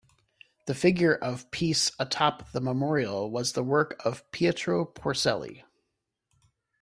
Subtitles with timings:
[0.65, 5.61] The figure of Peace atop the memorial was the work of Pietro Porcelli.